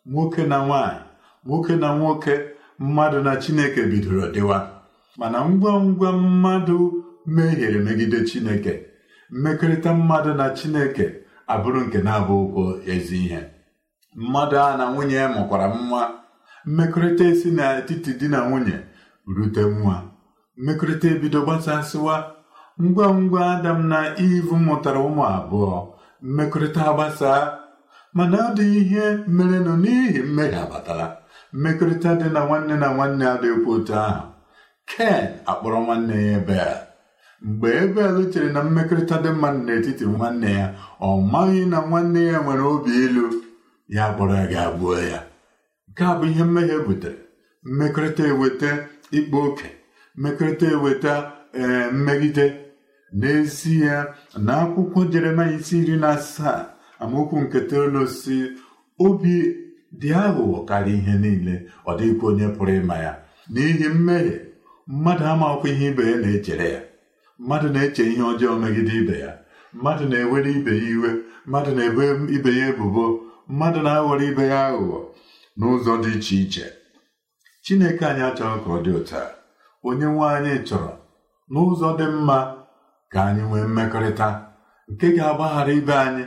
nwoke 0.05 0.43
na 0.51 0.57
nwanyị 0.65 0.99
nwoke 1.45 1.75
na 1.75 1.89
nwoke 1.97 2.33
mmadụ 2.79 3.19
na 3.25 3.35
Chineke 3.41 3.81
bidoro 3.91 4.27
dịwa. 4.33 4.57
Mana 5.17 5.39
ngwa 5.49 5.73
ngwa 5.83 6.11
mmadụ 6.11 6.77
mehiere 7.25 7.79
megide 7.79 8.19
Chineke 8.29 8.73
mmekọrịta 9.29 9.93
mmadụ 9.93 10.31
na 10.39 10.45
Chineke 10.57 11.05
abụrụ 11.47 11.79
nke 11.85 11.97
na-abụ 12.05 12.37
ezi 12.93 13.17
ihe. 13.25 13.41
Mmadụ 14.15 14.55
a 14.65 14.77
na 14.77 14.85
nwunye 14.91 15.21
mụkwara 15.35 15.67
nwa 15.67 16.01
mmekọrịta 16.65 17.23
esi 17.31 17.49
n'etiti 17.57 18.11
di 18.19 18.27
na 18.27 18.39
nwunye 18.47 18.77
rute 19.35 19.61
nwa 19.61 19.95
mmekọrịta 20.57 21.07
ebido 21.15 21.39
gbasasịwa. 21.45 22.15
Ngwa 22.83 23.07
ngwa 23.13 23.41
Adam 23.53 23.79
na 23.91 23.99
Eve 24.23 24.55
mụtara 24.65 24.99
ụmụ 25.07 25.23
abụọ. 25.35 25.75
Mmekọrịta 26.21 26.83
gbasaa 26.93 27.41
mana 28.15 28.37
ọ 28.37 28.53
dị 28.57 28.65
ihe 28.79 29.05
merenụ 29.35 29.73
n'ihi 29.83 30.19
mmehie 30.27 30.59
abatala. 30.63 31.05
Mmekọrịta 31.53 32.09
dị 32.19 32.27
na 32.33 32.39
nwanne 32.47 32.75
na 32.81 32.87
nwanne 32.95 33.25
adịghịkwa 33.33 33.73
otu 33.75 33.93
ahụ. 34.05 34.23
Ken 34.89 35.23
akpọrọ 35.51 35.79
nwanne 35.85 36.15
ya 36.27 36.37
Ebel. 36.39 36.73
Mgbe 37.41 37.67
Ebel 37.83 38.15
chere 38.31 38.49
na 38.55 38.61
mmekọrịta 38.63 39.15
dị 39.23 39.29
mmadụ 39.33 39.59
n'etiti 39.65 40.05
nwanne 40.05 40.49
ya 40.59 40.67
ọ 41.01 41.09
maghị 41.31 41.61
na 41.71 41.77
nwanne 41.89 42.21
ya 42.31 42.39
nwere 42.43 42.61
obi 42.73 42.91
ilu. 43.05 43.25
Ya 43.87 44.13
kpọrọ 44.13 44.33
ya 44.35 44.47
ga-agbuo 44.47 44.97
ya. 44.99 45.23
Nke 45.89 46.03
a 46.03 46.13
bụ 46.19 46.25
ihe 46.25 46.43
mmehie 46.43 46.77
butere. 46.87 47.15
Mmekọrịta 47.63 48.23
eweta 48.27 48.87
ikpe 49.11 49.37
oke. 49.37 49.67
Mmekọrịta 50.17 50.65
eweta 50.71 51.31
ee 51.53 51.91
mmegide. 51.91 52.61
N'ezie 53.13 54.03
na 54.37 54.53
akwụkwọ 54.61 55.05
Jeremaya 55.11 55.51
isi 55.59 55.79
iri 55.79 55.97
na 55.97 56.09
asaa 56.09 56.65
amaokwu 56.99 57.41
nke 57.41 57.59
toolu 57.61 58.07
si 58.07 58.51
obi 58.99 59.55
dị 59.99 60.09
aghụghọ 60.13 60.65
karịa 60.65 60.95
ihe 60.97 61.13
niile 61.17 61.55
ọ 61.87 61.91
dịghịkwa 61.97 62.29
onye 62.29 62.47
pụrụ 62.47 62.73
ịma 62.81 62.95
ya. 63.05 63.11
N'ihi 63.53 63.87
mmehie 63.89 64.41
mmadụ 64.87 65.23
amakwa 65.25 65.69
ihe 65.69 65.87
ibe 65.87 66.03
ya 66.11 66.17
na-echere 66.17 66.69
ya. 66.73 66.81
Mmadụ 67.39 67.67
na-eche 67.73 68.03
ihe 68.11 68.21
ọjọọ 68.31 68.59
megide 68.59 68.93
ibe 69.01 69.19
ya. 69.19 69.31
Mmadụ 69.73 70.03
na-ewere 70.09 70.51
ibe 70.51 70.71
ya 70.77 70.89
iwe. 70.89 71.09
Mmadụ 71.45 71.71
na-ebe 71.75 72.05
ibe 72.35 72.51
ya 72.59 72.67
ebubo. 72.69 73.05
Mmadụ 73.49 73.79
na-aghọrọ 73.85 74.23
ibe 74.29 74.43
ya 74.51 74.59
aghụghọ 74.69 74.99
n'ụzọ 75.57 75.93
dị 76.03 76.11
iche 76.17 76.35
iche. 76.43 76.65
Chineke 77.63 78.03
anyị 78.09 78.23
achọghị 78.29 78.59
ka 78.63 78.69
ọ 78.75 78.77
dị 78.85 78.91
otu 78.99 79.15
a. 79.21 79.25
Onye 79.87 80.05
nwe 80.13 80.25
anyị 80.35 80.53
chọrọ 80.67 80.91
n'ụzọ 81.51 81.87
dị 81.99 82.05
mma 82.15 82.37
ka 83.11 83.19
anyị 83.27 83.41
nwee 83.49 83.65
mmekọrịta 83.69 84.27
nke 84.91 85.07
ga-agbaghara 85.15 85.71
ibe 85.79 85.93
anyị. 86.07 86.23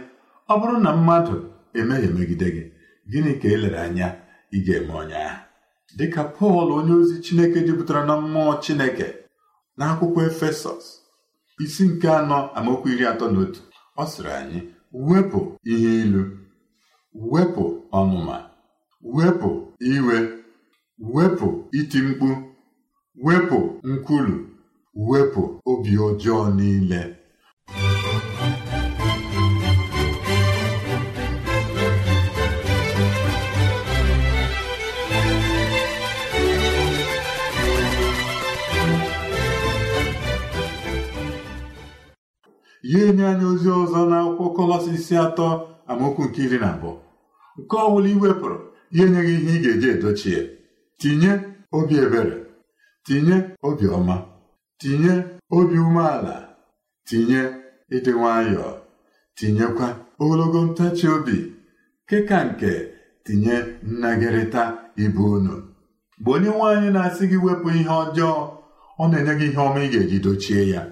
Ọ 0.53 0.55
bụrụ 0.61 0.77
na 0.85 0.91
mmadụ 0.97 1.35
emehie 1.79 2.09
megide 2.17 2.49
gị 2.55 2.63
gịnị 3.11 3.33
ka 3.41 3.49
elere 3.55 3.79
anya 3.87 4.09
ị 4.57 4.59
ga-eme 4.67 4.93
onye 5.03 5.17
ahụ? 5.29 5.41
Dịka 5.99 6.23
Pọl 6.37 6.69
onye 6.79 6.93
ozi 7.01 7.17
Chineke 7.25 7.59
jupụtara 7.67 8.03
na 8.09 8.15
mmụọ 8.21 8.53
Chineke 8.65 9.07
n'akwụkwọ 9.79 10.21
Efesọs 10.31 10.85
isi 11.65 11.83
nke 11.91 12.09
anọ 12.19 12.39
amaokwu 12.59 12.87
iri 12.93 13.05
atọ 13.13 13.27
na 13.33 13.39
otu 13.45 13.61
ọ 14.03 14.05
sịrị 14.13 14.31
anyị 14.41 14.59
wepụ 15.09 15.41
ihe 15.73 15.91
ilu 16.03 16.23
wepụ 17.33 17.65
ọnụma. 17.99 18.37
Wepụ 19.15 19.51
iwe. 19.95 20.17
Wepụ 21.15 21.47
iti 21.79 21.99
mkpu. 22.07 22.29
Wepụ 23.25 23.59
nkwulu. 23.91 24.37
Wepụ 25.09 25.43
obi 25.71 25.93
ọjọọ 26.07 26.41
niile. 26.57 27.01
Ya 42.91 42.99
enye 43.09 43.25
anya 43.31 43.47
ozi 43.53 43.69
ọzọ 43.81 44.01
n'akwụkwọ 44.11 44.47
Kọlọsisi 44.57 45.15
atọ 45.25 45.47
amaokwu 45.91 46.23
nke 46.27 46.41
iri 46.45 46.59
na 46.63 46.69
abụọ. 46.75 46.93
Nke 47.59 47.77
ọ 47.85 47.89
bụla 47.93 48.09
iwepụrụ 48.15 48.59
ya 48.97 49.03
enyeghị 49.07 49.35
ihe 49.39 49.53
ị 49.57 49.63
ga-eji 49.65 49.89
edochi 49.95 50.29
ya. 50.37 50.43
Tinye 51.01 51.33
obi 51.77 51.95
ebere. 52.05 52.37
Tinye 53.07 53.37
obi 53.63 53.87
ọma. 53.99 54.17
Tinye 54.81 55.15
obi 55.57 55.77
umeala. 55.79 56.35
Tinye 57.09 57.41
ịdị 57.97 58.11
nwayọọ. 58.19 58.71
Tinyekwa 59.37 59.89
ogologo 60.21 60.61
ntachi 60.69 61.07
obi. 61.17 61.37
Keka 62.09 62.39
nke 62.45 62.73
tinye 63.25 63.55
nnagịrịta 63.83 64.63
ibu 65.05 65.25
unu. 65.33 65.55
Mgbe 66.19 66.31
onye 66.35 66.49
nwaanyị 66.51 66.89
na-asị 66.95 67.25
gị 67.31 67.37
wepụ 67.45 67.69
ihe 67.79 67.89
ọjọọ 68.03 68.35
ọ 69.03 69.05
na-enye 69.11 69.35
gị 69.39 69.47
ihe 69.51 69.61
ọma 69.67 69.81
ị 69.85 69.89
ga-eji 69.93 70.19
dochie 70.25 70.69
ya. 70.73 70.83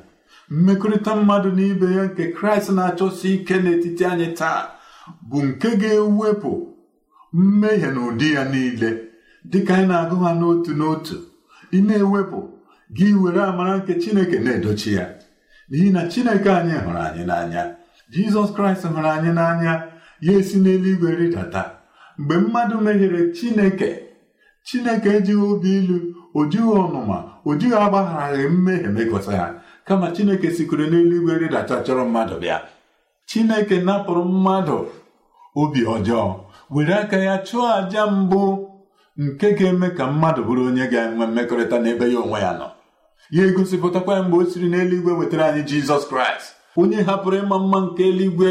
Mmekọrịta 0.51 1.13
mmadụ 1.17 1.49
na 1.57 1.63
ibe 1.71 1.87
ya 1.97 2.05
nke 2.09 2.25
kraịst 2.37 2.69
na-achọsi 2.77 3.29
ike 3.35 3.55
n'etiti 3.63 4.05
anyị 4.05 4.29
taa. 4.39 4.61
Bụ 5.29 5.39
nke 5.43 5.69
ga-ewepụ 5.81 6.53
mmehie 7.33 7.87
na 7.95 8.01
ụdị 8.09 8.29
ya 8.35 8.45
niile. 8.45 8.91
Dịka 9.51 9.75
anyị 9.75 9.87
na-agụ 9.89 10.17
ha 10.25 10.31
n'otu 10.41 10.73
n'otu 10.79 11.17
ị 11.73 11.79
na-ewepụ 11.87 12.39
gị 12.97 13.07
were 13.23 13.43
amara 13.43 13.77
nke 13.79 13.93
chineke 14.03 14.39
na-edochi 14.39 14.95
ya. 14.95 15.07
N'ihi 15.71 15.91
na 15.93 16.03
chineke 16.13 16.51
anyị 16.59 16.75
hụrụ 16.85 16.99
anyị 17.07 17.23
n'anya 17.29 17.63
jizọs 18.13 18.51
kraịst 18.55 18.85
hụrụ 18.95 19.09
anyị 19.17 19.31
n'anya 19.39 19.73
ya 20.21 20.33
esi 20.39 20.57
n'eluigwe 20.59 21.11
rịdata. 21.21 21.63
Mgbe 22.19 22.35
mmadụ 22.39 22.77
mehiere 22.85 23.33
chineke 23.37 23.89
chineke 24.67 25.09
ejighị 25.17 25.35
obi 25.51 25.71
ilu 25.79 25.97
o 26.35 26.41
jighị 26.51 26.71
ọnụma 26.85 27.19
o 27.45 27.51
jighị 27.61 27.77
agbagharaghị 27.85 28.49
mmehie 28.49 28.89
mekọta 28.97 29.33
ya 29.41 29.47
kama 29.87 30.07
chineke 30.15 30.49
sikwere 30.57 30.85
n'eluigwe 30.91 31.33
rịdata 31.43 31.75
chọrọ 31.87 32.05
mmadụ 32.09 32.37
bịa. 32.43 32.59
Chineke 33.27 33.77
napụrụ 33.87 34.25
mmadụ 34.25 34.79
obi 35.61 35.81
ọjọọ 35.95 36.35
were 36.71 36.95
aka 36.95 37.17
ya 37.17 37.35
chụọ 37.47 37.63
àjà 37.79 38.03
mbụ 38.11 38.41
nke 39.17 39.47
ga-eme 39.59 39.89
ka 39.97 40.07
mmadụ 40.07 40.41
bụrụ 40.47 40.63
onye 40.69 40.87
ga-enwe 40.93 41.27
mmekọrịta 41.27 41.77
n'ebe 41.83 42.07
ya 42.13 42.19
onwe 42.21 42.41
ya 42.41 42.53
nọ. 42.61 42.69
Ya 43.31 43.43
egosipụtakwa 43.47 44.23
mgbe 44.23 44.37
o 44.37 44.45
siri 44.51 44.69
n'eluigwe 44.71 45.13
wetara 45.19 45.45
anyị 45.49 45.63
jizọs 45.69 46.05
kraịst. 46.09 46.47
Onye 46.77 47.03
hapụrụ 47.03 47.37
ịma 47.43 47.59
mma 47.59 47.79
nke 47.81 48.03
eluigwe 48.11 48.51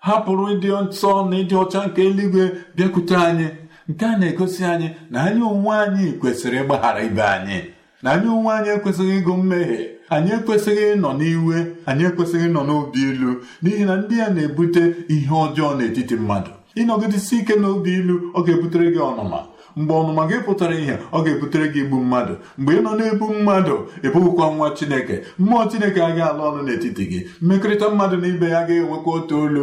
hapụrụ 0.00 0.44
ịdị 0.54 0.68
nsọ 0.88 1.10
na 1.30 1.36
ịdị 1.42 1.54
ọcha 1.62 1.80
nke 1.86 2.00
eluigwe 2.08 2.44
bịakwute 2.76 3.16
anyị. 3.28 3.48
Nke 3.88 4.04
a 4.06 4.16
na-egosi 4.20 4.62
anyị 4.72 4.88
na 5.10 5.18
anyị 5.26 5.42
onwe 5.52 5.72
anyị 5.84 6.06
kwesịrị 6.20 6.56
ịgbaghara 6.62 7.00
ibe 7.08 7.22
anyị 7.36 7.58
na 8.02 8.08
anyị 8.14 8.28
onwe 8.36 8.50
anyị 8.56 8.70
ekwesịghị 8.76 9.14
ịgụ 9.20 9.32
mmehie. 9.36 9.97
Anyị 10.14 10.30
ekwesịghị 10.38 10.84
ịnọ 10.94 11.10
n'iwe 11.18 11.56
anyị 11.90 12.04
ekwesịghị 12.10 12.46
ịnọ 12.48 12.60
n'obi 12.68 13.00
ilu 13.10 13.30
n'ihi 13.62 13.84
na 13.88 13.94
ndị 14.00 14.16
a 14.24 14.28
na-ebute 14.34 14.82
ihe 15.14 15.34
ọjọọ 15.44 15.70
n'etiti 15.78 16.16
mmadụ. 16.20 16.50
Ịnọgidesi 16.80 17.34
ike 17.40 17.54
n'obi 17.62 17.90
ilu 18.00 18.14
ọ 18.38 18.40
ga-ebutere 18.46 18.86
gị 18.94 19.00
ọnụma. 19.10 19.38
Mgbe 19.76 19.92
ọnụma 20.00 20.22
gị 20.30 20.36
pụtara 20.46 20.74
ihe 20.82 20.94
ọ 21.12 21.18
ga-ebutere 21.24 21.66
gị 21.72 21.80
igbu 21.84 21.96
mmadụ. 22.04 22.34
Mgbe 22.58 22.72
ị 22.78 22.80
nọ 22.84 22.90
na-ebu 22.98 23.26
mmadụ 23.34 23.76
ịbụghịkwa 24.06 24.46
nwa 24.56 24.68
chineke. 24.76 25.16
Mmụọ 25.38 25.62
chineke 25.70 26.00
agaghị 26.02 26.22
alụ 26.30 26.42
ọnụ 26.48 26.60
n'etiti 26.66 27.04
gị. 27.10 27.20
Mmekọrịta 27.42 27.86
mmadụ 27.90 28.16
na 28.16 28.26
ibe 28.28 28.46
ya 28.54 28.60
ga-enwekwa 28.68 29.12
otu 29.14 29.34
olu. 29.42 29.62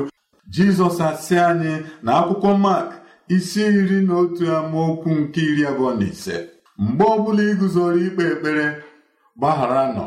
Jizọs 0.53 0.97
asị 1.07 1.35
anyị 1.49 1.73
na 2.03 2.11
akwụkwọ 2.19 2.57
mak 2.57 2.87
isi 3.35 3.61
iri 3.79 4.01
na 4.07 4.13
otu 4.17 4.43
amaokwu 4.57 5.09
nke 5.19 5.41
iri 5.41 5.63
abụọ 5.65 5.93
na 5.99 6.05
ise. 6.05 6.35
Mgbe 6.77 7.03
ọbụla 7.15 7.43
iguzoro 7.51 7.97
ikpe 8.07 8.23
ekpere 8.33 8.65
gbaghara 9.37 9.83
nọ 9.95 10.05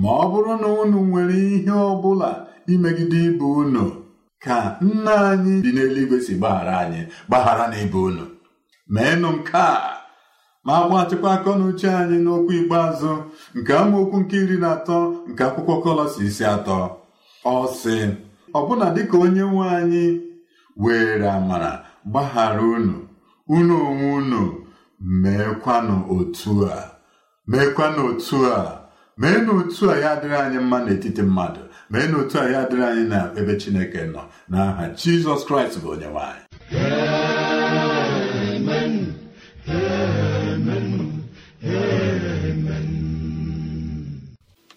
ma 0.00 0.08
ọ 0.22 0.24
bụrụ 0.32 0.52
na 0.62 0.68
unu 0.82 0.98
nwere 1.08 1.36
ihe 1.56 1.72
ọbụla 1.92 2.28
imegide 2.72 3.18
ibe 3.28 3.44
unu 3.60 3.84
ka 4.44 4.56
nna 4.86 5.12
anyị 5.30 5.52
dị 5.64 5.70
n'eluigwe 5.76 6.16
si 6.26 6.32
gbaghara 6.38 6.74
anyị 6.82 7.00
gbaghara 7.28 7.64
na 7.70 7.76
ibe 7.84 7.98
unu. 8.08 8.24
Meenụ 8.92 9.28
nke 9.36 9.56
a. 9.56 10.00
Ma 10.66 10.74
gbatịkwa 10.88 11.28
akọ 11.36 11.50
na 11.58 11.64
uche 11.70 11.88
anyị 12.00 12.16
n'okwu 12.24 12.52
ikpeazụ 12.60 13.12
nke 13.56 13.72
amaokwu 13.82 14.16
nke 14.20 14.36
iri 14.42 14.56
na 14.62 14.68
atọ 14.76 14.96
nke 15.28 15.42
akwụkwọ 15.48 15.74
kọlọsi 15.84 16.20
isi 16.28 16.44
atọ. 16.54 16.78
Ọ 17.52 17.54
sị 17.80 17.96
ọbụna 18.58 18.86
dịka 18.94 19.16
onye 19.24 19.42
nwe 19.50 19.64
anyị 19.78 20.04
were 20.82 21.28
amara 21.36 21.72
gbaghara 22.10 22.62
unu 22.74 22.94
unu 23.56 23.74
onwe 23.88 24.08
unu 24.18 24.40
meekwanụ 25.22 25.94
otu 26.14 26.52
a 26.66 26.76
meekwanụ 27.50 28.00
otu 28.10 28.36
a. 28.56 28.83
mee 29.16 29.38
na 29.44 29.52
otu 29.52 29.90
a 29.90 29.96
ya 30.00 30.10
adịrị 30.16 30.36
anyị 30.44 30.58
mma 30.64 30.78
n'etiti 30.84 31.22
mmadụ. 31.22 31.60
Mee 31.90 32.06
na 32.10 32.16
otu 32.18 32.36
a 32.40 32.50
ya 32.52 32.58
adịrị 32.66 32.84
anyị 32.90 33.04
na 33.12 33.18
ebe 33.40 33.52
Chineke 33.60 34.00
nọ. 34.14 34.22
N'aha 34.50 34.84
Jizọs 35.00 35.42
Kraịst 35.46 35.76
bụ 35.82 35.88
onye 35.94 36.08
nwe 36.14 36.24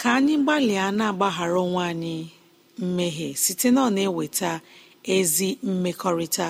ka 0.01 0.09
anyị 0.17 0.35
gbalịa 0.43 0.85
na-agbaghara 0.97 1.59
onwe 1.65 1.83
anyị 1.91 2.17
mmehie 2.81 3.29
site 3.43 3.67
na 3.75 3.81
ọ 3.87 3.89
na-eweta 3.95 4.51
ezi 5.15 5.49
mmekọrịta. 5.63 6.47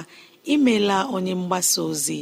Imela 0.53 0.97
onye 1.15 1.33
mgbasa 1.41 1.79
ozi 1.89 2.21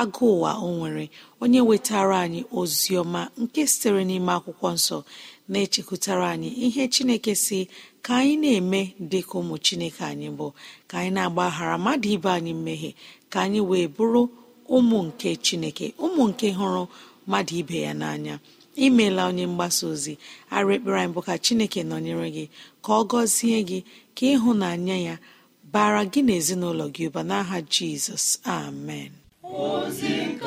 agụ 0.00 0.24
ụwa 0.34 0.50
o 0.64 0.68
nwere 0.76 1.04
onye 1.42 1.60
wetara 1.68 2.16
anyị 2.24 2.40
ozi 2.58 2.90
ọma 3.02 3.20
nke 3.42 3.60
sitere 3.70 4.02
n'ime 4.08 4.32
akwụkwọ 4.38 4.68
nsọ 4.76 4.98
na-echekwutara 5.50 6.26
anyị 6.34 6.48
ihe 6.64 6.82
chineke 6.94 7.32
si 7.44 7.58
ka 8.04 8.12
anyị 8.20 8.34
na-eme 8.42 8.80
dịka 9.10 9.34
ụmụ 9.40 9.54
chineke 9.66 10.02
anyị 10.12 10.28
bụ. 10.38 10.46
Ka 10.88 10.94
anyị 11.00 11.10
na-agbaghara 11.16 11.74
mmadụ 11.78 12.08
ibe 12.16 12.30
anyị 12.38 12.52
mmehie 12.58 12.90
ka 13.32 13.38
anyị 13.44 13.60
wee 13.70 13.86
bụrụ 13.96 14.22
ụmụ 14.76 14.98
nke 15.06 15.28
chineke 15.44 15.86
ụmụ 16.04 16.22
nke 16.30 16.46
hụrụ 16.58 16.82
mmadụ 17.26 17.54
ibe 17.60 17.76
ya 17.86 17.92
n'anya. 18.00 18.34
Imeela 18.84 19.22
onye 19.30 19.44
mgbasa 19.50 19.82
ozi 19.92 20.12
arụ 20.54 20.68
ekpere 20.76 20.98
anyị 21.00 21.12
bụ 21.14 21.20
ka 21.26 21.34
chineke 21.44 21.80
nọnyere 21.90 22.28
gị 22.36 22.44
ka 22.84 22.90
ọ 22.92 23.02
gọzie 23.10 23.58
gị 23.68 23.78
ka 24.16 24.24
ịhụnanya 24.34 24.96
ya 25.08 25.14
bara 25.72 26.02
gị 26.12 26.20
na 26.26 26.32
ezinụlọ 26.40 26.84
gị 26.94 27.02
ụba. 27.08 27.20
N'aha 27.30 27.56
jizọs 27.72 28.26
amen. 28.58 29.12
Ozi 29.54 30.08
nke 30.26 30.46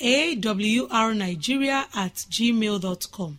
awrnigeria 0.00 1.86
at 1.94 2.14
gmail 2.30 2.78
dọtcọm 2.80 3.34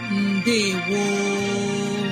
mbe 0.11 0.59
woo 0.89 2.07